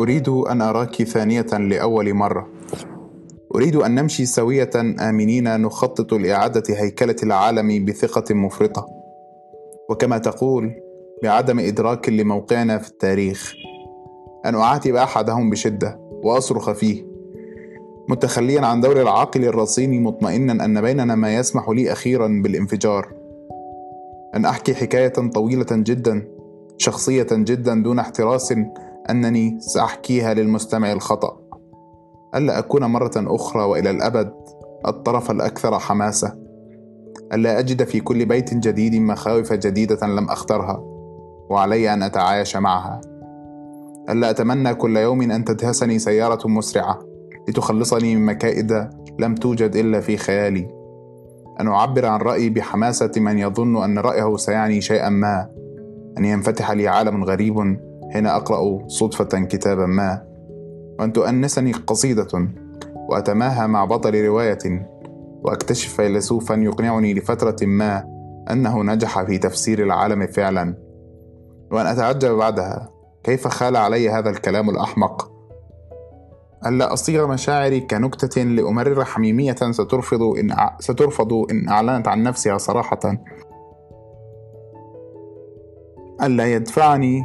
[0.00, 2.48] أريد أن أراك ثانية لأول مرة.
[3.54, 4.70] أريد أن نمشي سوية
[5.00, 8.86] آمنين نخطط لإعادة هيكلة العالم بثقة مفرطة.
[9.88, 10.72] وكما تقول
[11.22, 13.52] بعدم إدراك لموقعنا في التاريخ.
[14.46, 17.04] أن أعاتب أحدهم بشدة وأصرخ فيه.
[18.08, 23.12] متخليا عن دور العاقل الرصين مطمئنا أن بيننا ما يسمح لي أخيرا بالانفجار.
[24.36, 26.28] أن أحكي حكاية طويلة جدا
[26.78, 28.54] شخصية جدا دون احتراس.
[29.10, 31.40] أنني سأحكيها للمستمع الخطأ.
[32.34, 34.32] ألا أكون مرة أخرى وإلى الأبد
[34.86, 36.34] الطرف الأكثر حماسة؟
[37.32, 40.80] ألا أجد في كل بيت جديد مخاوف جديدة لم أخترها
[41.50, 43.00] وعلي أن أتعايش معها؟
[44.10, 46.98] ألا أتمنى كل يوم أن تدهسني سيارة مسرعة
[47.48, 50.68] لتخلصني من مكائد لم توجد إلا في خيالي.
[51.60, 55.48] أن أعبر عن رأيي بحماسة من يظن أن رأيه سيعني شيئا ما
[56.18, 57.76] أن ينفتح لي عالم غريب
[58.12, 60.22] حين أقرأ صدفة كتابا ما
[60.98, 62.48] وأن تؤنسني قصيدة
[63.08, 64.88] وأتماهى مع بطل رواية
[65.42, 68.04] وأكتشف فيلسوفا يقنعني لفترة ما
[68.50, 70.74] أنه نجح في تفسير العالم فعلا
[71.72, 72.90] وأن أتعجب بعدها.
[73.24, 75.30] كيف خال علي هذا الكلام الأحمق؟
[76.66, 83.16] ألا أصيغ مشاعري كنكتة لأمرر حميمية سترفض إن سترفض إن أعلنت عن نفسها صراحة؟
[86.22, 87.22] ألا يدفعني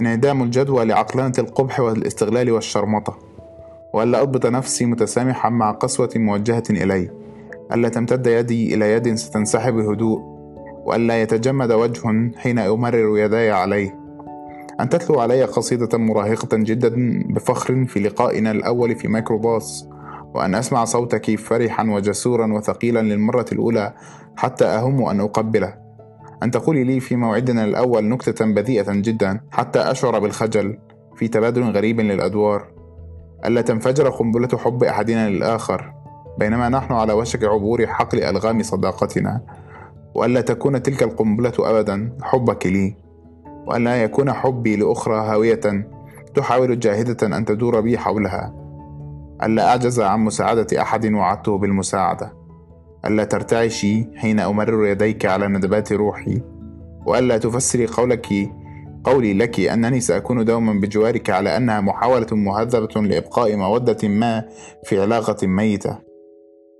[0.00, 3.18] انعدام الجدوى لعقلنة القبح والاستغلال والشرمطة
[3.92, 7.10] وألا أضبط نفسي متسامحا مع قسوة موجهة إلي
[7.72, 10.20] ألا تمتد يدي إلى يد ستنسحب بهدوء
[10.84, 13.98] وألا يتجمد وجه حين أمرر يداي عليه.
[14.80, 19.88] أن تتلو علي قصيدة مراهقة جدا بفخر في لقائنا الأول في ميكروباص
[20.34, 23.94] وأن أسمع صوتك فرحا وجسورا وثقيلا للمرة الأولى
[24.36, 25.85] حتى أهم أن أقبله.
[26.42, 30.78] أن تقولي لي في موعدنا الأول نكتة بذيئة جدا حتى أشعر بالخجل
[31.16, 32.68] في تبادل غريب للأدوار.
[33.44, 35.92] ألا تنفجر قنبلة حب أحدنا للآخر
[36.38, 39.40] بينما نحن على وشك عبور حقل ألغام صداقتنا.
[40.14, 42.96] وألا تكون تلك القنبلة أبدا حبك لي.
[43.66, 45.88] وأن لا يكون حبي لأخرى هاوية
[46.34, 48.54] تحاول جاهدة أن تدور بي حولها.
[49.42, 52.45] ألا أعجز عن مساعدة أحد وعدته بالمساعدة.
[53.04, 56.42] ألا ترتعشي حين أمرر يديك على ندبات روحي؟
[57.06, 58.26] وألا تفسري قولك
[59.04, 64.44] قولي لك أنني سأكون دوما بجوارك على أنها محاولة مهذبة لإبقاء مودة ما
[64.84, 65.98] في علاقة ميتة.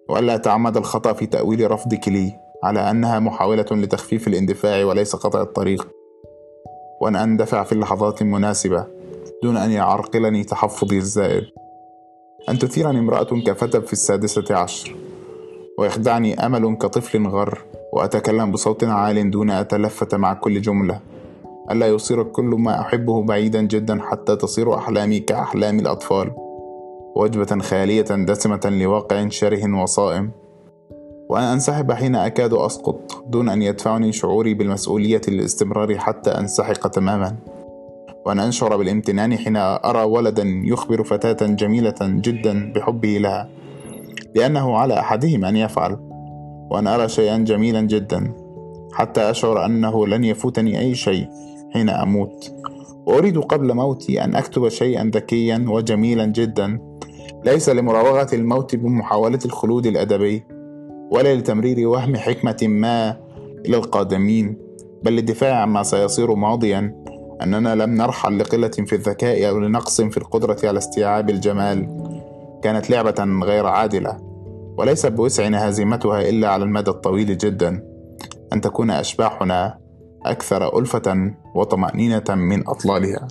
[0.09, 2.33] وألا تعمد الخطأ في تأويل رفضك لي
[2.65, 5.89] على أنها محاولة لتخفيف الاندفاع وليس قطع الطريق.
[7.01, 8.87] وأن أندفع في اللحظات المناسبة
[9.43, 11.45] دون أن يعرقلني تحفظي الزائد
[12.49, 14.97] أن تثيرني امرأة كفتى في السادسة عشر.
[15.79, 17.59] ويخدعني أمل كطفل غر
[17.93, 21.01] وأتكلم بصوت عال دون أتلفت مع كل جملة.
[21.71, 26.31] ألا يصير كل ما أحبه بعيدا جدا حتى تصير أحلامي كأحلام الأطفال.
[27.17, 30.31] وجبة خالية دسمة لواقع شره وصائم.
[31.29, 37.37] وأن أنسحب حين أكاد أسقط دون أن يدفعني شعوري بالمسؤولية للاستمرار حتى أنسحق تماما.
[38.27, 43.49] وأن أنشعر بالامتنان حين أرى ولدا يخبر فتاة جميلة جدا بحبه لها.
[44.37, 45.97] لأنه على أحدهم أن يفعل
[46.71, 48.35] وأن أرى شيئا جميلا جدا
[48.93, 51.29] حتى أشعر أنه لن يفوتني أي شيء
[51.73, 52.53] حين أموت.
[53.07, 56.81] وأريد قبل موتي أن أكتب شيئا ذكيا وجميلا جدا.
[57.45, 60.45] ليس لمراوغة الموت بمحاولة الخلود الأدبي
[61.11, 63.17] ولا لتمرير وهم حكمة ما
[63.67, 64.59] إلى القادمين
[65.03, 66.95] بل للدفاع عما سيصير ماضيا.
[67.43, 71.89] أننا لم نرحل لقلة في الذكاء أو لنقص في القدرة على استيعاب الجمال.
[72.63, 74.26] كانت لعبة غير عادلة.
[74.79, 77.83] وليس بوسعنا هزيمتها إلا على المدى الطويل جدا.
[78.53, 79.79] أن تكون أشباحنا
[80.27, 83.29] أكثر ألفة وطمأنينة من أطلالها.